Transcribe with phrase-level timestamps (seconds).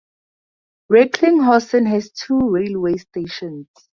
[0.91, 3.67] Recklinghausen has two railway stations.